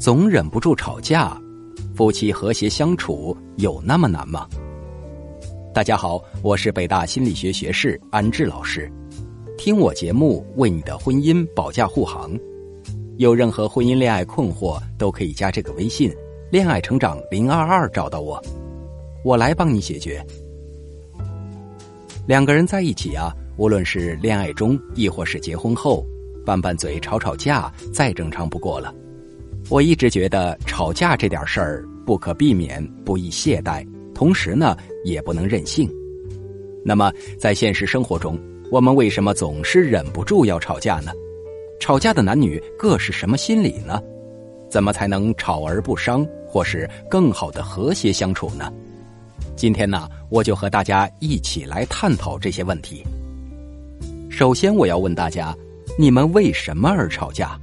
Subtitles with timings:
[0.00, 1.38] 总忍不住吵架，
[1.94, 4.48] 夫妻和谐相处有那么难吗？
[5.74, 8.90] 大家好，我是北大心理学学士安志老师，
[9.58, 12.30] 听我节目为你的婚姻保驾护航。
[13.18, 16.10] 有任何婚姻恋爱困惑，都可以加这个微信
[16.50, 18.42] “恋爱成长零二二”找到我，
[19.22, 20.24] 我来帮你解决。
[22.26, 26.06] 两个人在一起啊，无论是恋爱中，亦或是结婚后，
[26.46, 28.94] 拌拌嘴、吵吵架，再正常不过了。
[29.68, 35.88] 我一直觉得吵架这点事儿不可避免，不宜懈怠，同时呢也不能任性。
[36.84, 38.38] 那么在现实生活中，
[38.70, 41.12] 我们为什么总是忍不住要吵架呢？
[41.78, 44.02] 吵架的男女各是什么心理呢？
[44.68, 48.72] 怎么才能吵而不伤，或是更好的和谐相处呢？
[49.56, 53.04] 今天呢，我就和大家一起来探讨这些问题。
[54.30, 55.56] 首先，我要问大家：
[55.98, 57.58] 你们为什么而吵架？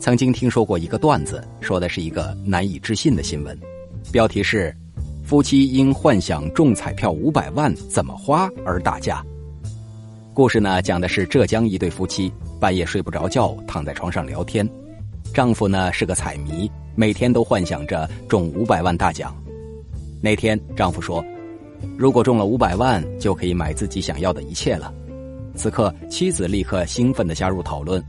[0.00, 3.58] 曾经听说过一个段子，说的是一个难以置信的新闻，
[4.12, 4.74] 标题是
[5.26, 9.24] “夫妻因幻想中彩票五百万怎么花而打架”。
[10.32, 14.66] 故事呢讲的是浙江一对夫妻半夜睡不着觉，躺在床上聊天，
[15.34, 19.36] 丈夫呢是个彩迷，每天都幻想着中五百万大奖。
[20.22, 21.22] 那天丈夫说
[21.98, 24.94] ：“如果中了五百万，就可以买自己想要的一切了。”
[25.56, 28.00] 此刻妻子立刻兴奋的加入讨论。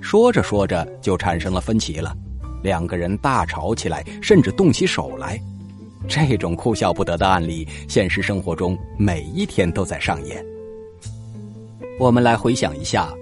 [0.00, 2.16] 说着说着就产生了分歧了，
[2.62, 5.40] 两个人大吵起来，甚至动起手来。
[6.08, 10.44] 这种哭笑不得的案例，现实生活中每一天都在上演。
[11.98, 13.12] 我们来回想一下，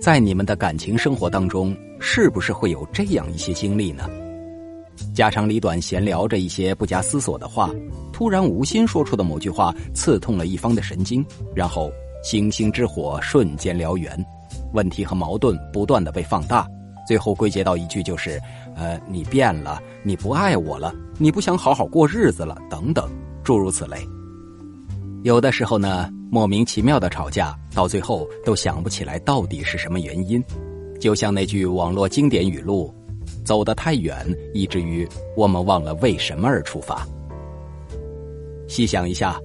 [0.00, 4.10] 在你们的感情生活当中，是不是会有这样一些经历呢？
[5.14, 7.70] 家长里短闲聊着一些不加思索的话，
[8.12, 11.90] 突然无心说出的某句话刺痛了一方的神经，然后
[12.22, 14.24] 星星之火瞬间燎原。
[14.74, 16.66] 问题和矛盾不断的被放大，
[17.06, 18.40] 最后归结到一句就是：
[18.76, 23.08] 呃，你变了，你不爱我了，你不想好好过日子了，等等，
[23.42, 23.96] 诸如此类。
[25.22, 30.42] 有的时候呢，莫名其妙的吵架，到最后都想不起来到底是什么原因。
[31.00, 32.92] 就像那句网络经典语录
[33.44, 37.06] ：“走得太远，以至于我们忘了为什么而出发。”
[38.68, 39.38] 细想一下，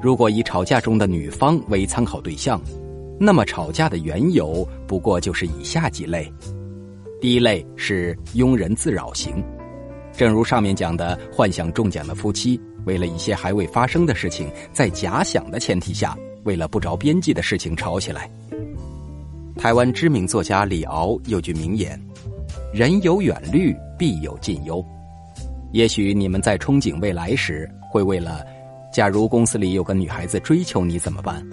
[0.00, 2.60] 如果以吵架中的女方为参考对象。
[3.18, 6.30] 那么吵架的缘由不过就是以下几类：
[7.20, 9.42] 第一类是庸人自扰型，
[10.12, 18.30] 正如上面讲的，幻想中奖的夫妻，为了一些还未发生的事情，在假想的前提下，为了不着边际的事情吵起来。
[19.56, 21.98] 台湾知名作家李敖有句名言
[22.74, 24.84] ：“人有远虑，必有近忧。”
[25.72, 28.44] 也许你们在憧憬未来时，会为了，
[28.92, 31.44] 假如公司里有个女孩子追求你怎么办？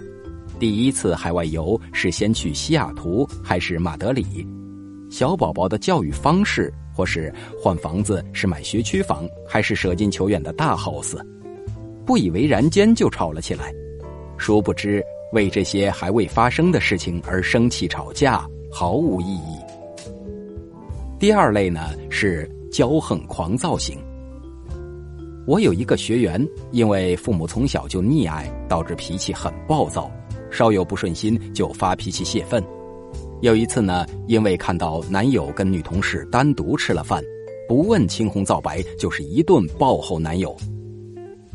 [0.58, 4.46] 第一次海外游是先去西雅图还是马德里？
[5.10, 11.16] 小宝宝的教育方式，或是换房子是买学区房还是舍近求远的大 house？
[12.06, 13.72] 不以为然间就吵了起来。
[14.36, 19.58] 殊不知，为这些还未发生的事情而生气吵架毫无意义。
[21.18, 23.98] 第二类呢是骄横狂躁型。
[25.46, 30.10] 我有一个学员，因为父母从小就溺爱，导致脾气很暴躁。
[30.54, 32.62] 稍有不顺心就发脾气泄愤，
[33.42, 37.20] 有一次呢，因为看到男友跟女同事单独吃了饭，
[37.68, 40.56] 不问青红皂白，就是一顿暴吼男友。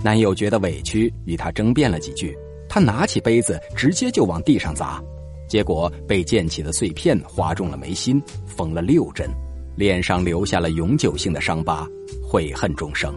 [0.03, 2.37] 男友觉得委屈，与他争辩了几句，
[2.67, 5.01] 他拿起杯子直接就往地上砸，
[5.47, 9.29] 结果被溅起的碎片划中了眉心，缝了六针，
[9.77, 11.87] 脸上留下了永久性的伤疤，
[12.21, 13.15] 悔恨终生。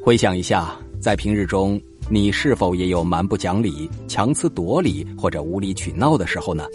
[0.00, 1.80] 回想一下，在平日中。
[2.12, 6.66] 你是否也有蛮不讲理、强词夺理或者无理取闹的时候呢？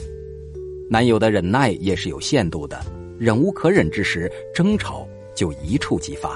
[0.89, 2.83] 男友的忍耐也是有限度的，
[3.19, 6.35] 忍无可忍之时，争吵就一触即发。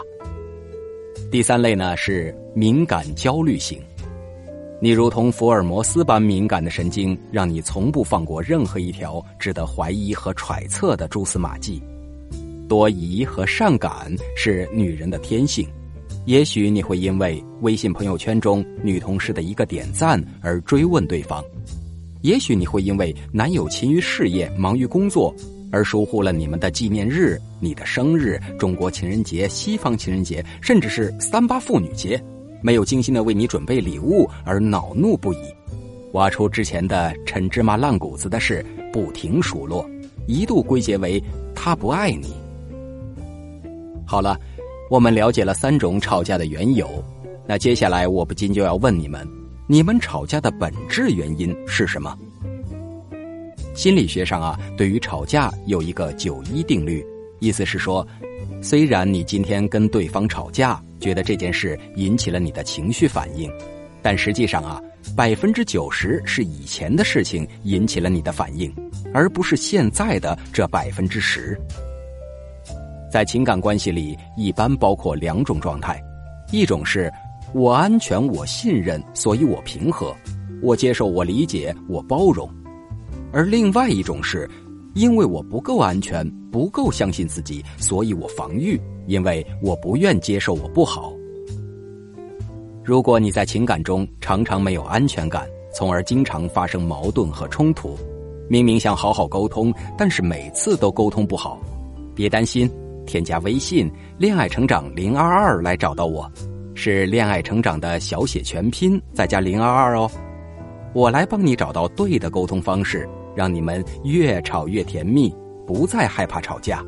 [1.32, 3.82] 第三类呢是敏感焦虑型，
[4.80, 11.82] 你如同福尔摩斯般敏感的神经，让你从不放过任何一条值得怀疑和揣测的蛛丝马迹。
[12.70, 15.68] 多疑和善感是女人的天性。
[16.26, 21.44] 也许你会因为微信朋友圈中女同事的一个点赞而追问对方，
[22.22, 25.34] 也许你会因为男友勤于事业、忙于工作
[25.72, 32.22] 而疏忽了你们的纪念日、你的生日、中国情人节、西方情人节，甚至是三八妇女节，
[32.62, 35.38] 没有精心的为你准备礼物而恼怒不已，
[36.14, 38.64] 挖出之前的陈芝麻烂谷子的事
[38.94, 39.84] 不停数落，
[40.28, 41.22] 一度归结为
[41.56, 42.32] 他不爱你。
[44.06, 44.40] 好了。
[44.92, 47.02] 我们了解了三种吵架的缘由，
[47.48, 49.26] 那接下来我不禁就要问你们：
[49.66, 52.14] 你们吵架的本质原因是什么？
[53.74, 57.02] 心理学上啊，对于吵架有一个九一定律，
[57.40, 58.06] 意思是说，
[58.62, 63.50] 虽然你今天跟对方吵架，觉得这件事引起了你的情绪反应，
[64.02, 64.82] 但实际上啊，
[65.16, 68.70] 百分之九十是以前的事情引起了你的反应，
[69.14, 71.58] 而不是现在的这百分之十。
[73.12, 76.02] 在情感关系里，一般包括两种状态，
[76.52, 77.12] 一种是
[77.54, 80.16] 我安全、我信任，所以我平和，
[80.64, 82.48] 我接受、我理解、我包容；
[83.34, 84.50] 而另外一种是。
[84.94, 88.78] 因为我不够安全，不够相信自己，所以我防御。
[89.08, 91.14] 因为我不愿接受我不好。
[92.84, 97.98] 如果你在情感中常常没有安全感，从而经常发生矛盾和冲突，
[98.50, 101.58] 明明想好好沟通，但是每次都沟通不好，
[102.14, 102.70] 别担心，
[103.06, 106.32] 添加微信“恋爱成长零二二”来找到我，
[106.76, 110.10] 是“恋爱成长”的小写全拼再加零二二哦，
[110.94, 113.08] 我来帮你找到对的沟通方式。
[113.34, 115.34] 让你们越吵越甜蜜，
[115.66, 116.84] 不再害怕吵架。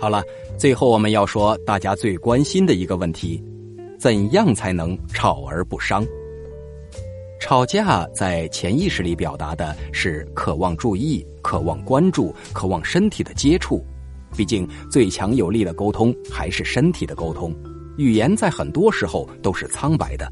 [0.00, 0.22] 好了，
[0.56, 3.38] 最后我们要说大家最关心的一个问题：
[3.98, 6.02] 怎样才能吵而不伤？
[7.38, 13.84] 吵架在潜意识里表达的是渴望注意、渴望关注、渴望身体的接触。
[14.36, 17.54] 毕竟，最强有力的沟通还是身体的沟通，
[17.96, 20.30] 语言在很多时候都是苍白的。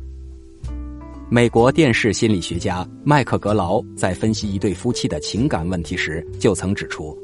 [1.30, 7.14] 美国电视心理学家麦克格劳在分析一对夫妻的情感问题时，就曾指出，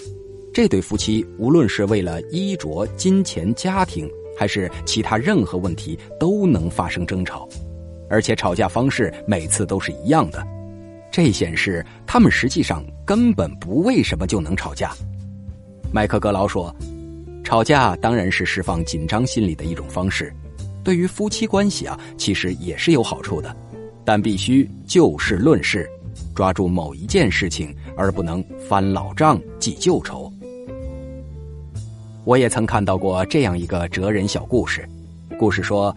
[0.52, 4.06] 这对夫妻无论是为了衣着、金钱、家庭，
[4.38, 7.48] 还是其他任何问题，都能发生争吵，
[8.10, 10.46] 而且吵架方式每次都是一样的。
[11.10, 14.92] 这显示他们实际上根本不为什么就能吵架。
[15.94, 16.74] 麦克格劳说
[17.44, 20.34] ：“吵架当然是释放紧张心理的一种方式，
[20.82, 23.56] 对于夫妻关系啊，其实也是有好处的。”
[24.04, 25.88] 但必须就事论事，
[26.34, 30.28] 抓住某一件事情，而不能翻老账记旧仇。
[32.24, 34.84] 我也曾看到过这样一个哲人小故事，
[35.38, 35.96] 故事说，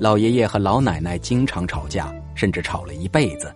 [0.00, 3.54] 老爷爷和老奶奶经常吵架，甚至吵了一辈子。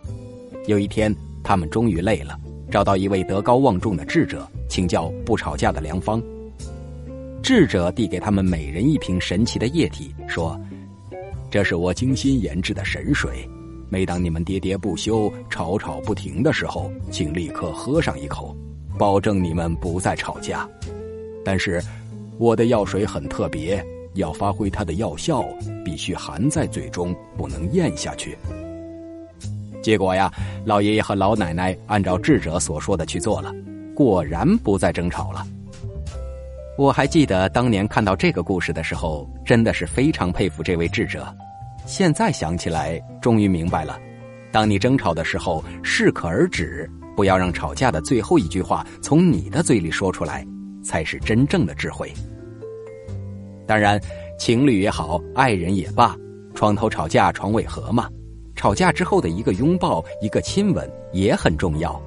[0.69, 1.13] 有一天，
[1.43, 2.39] 他们终于累了，
[2.71, 6.19] 找到一位德高望重的智者，请教不吵架的良方。
[7.43, 10.59] 智者递给他们每人一瓶神奇的液体，说
[11.53, 13.47] ：“这是我精心研制的神水。”
[13.91, 18.57] 每当你们喋喋不休、吵吵不停的时候，请立刻喝上一口，
[18.99, 20.67] 保证你们不再吵架。
[21.45, 21.79] 但是，
[22.39, 23.85] 我的药水很特别，
[24.15, 25.45] 要发挥它的药效，
[25.85, 28.39] 必须含在嘴中，不能咽下去。
[29.83, 30.33] 结果呀，
[30.65, 33.55] 老爷爷和老奶奶按照智者所说的去做了，
[34.03, 35.47] 果然不再争吵了。
[36.77, 41.25] 我还记得当年看到这个故事的时候，真的是非常佩服这位智者。
[41.87, 43.97] 现在想起来，终于明白了：
[44.51, 50.45] 当你争吵的时候，适可而止，不要让吵架的最后一句话从你的嘴里说出来，
[50.83, 52.13] 才是真正的智慧。
[53.69, 54.01] 当然，
[54.37, 56.17] 情侣也好，爱人也罢，
[56.55, 58.09] 床头吵架床尾和嘛。
[58.57, 62.01] 吵架之后的一个拥抱、一个亲吻也很重要。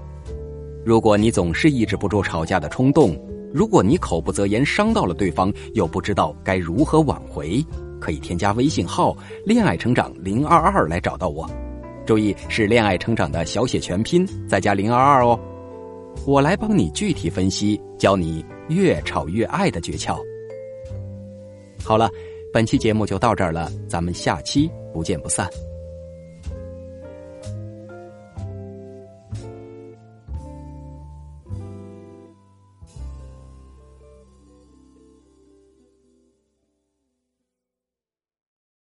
[0.85, 3.17] 如果你总是抑制不住吵架的冲动，
[3.51, 7.65] 如果你口不择言伤到了对方，又不知道该如何挽回。
[7.99, 11.49] 可以添加微信号“恋爱成长零二二”来找到我，
[12.05, 15.39] 注意是“恋爱成长”的小写全拼再加零二二哦，
[16.23, 20.19] 我来帮你具体分析，教你越吵越爱的诀窍。
[21.83, 22.11] 好了，
[22.53, 25.49] 本期节目就到这儿了，咱们下期不见不散。